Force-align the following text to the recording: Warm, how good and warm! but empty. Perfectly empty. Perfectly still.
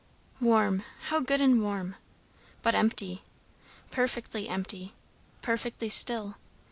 Warm, 0.39 0.83
how 1.09 1.19
good 1.19 1.41
and 1.41 1.61
warm! 1.61 1.93
but 2.63 2.73
empty. 2.73 3.21
Perfectly 3.91 4.49
empty. 4.49 4.95
Perfectly 5.43 5.89
still. 5.89 6.37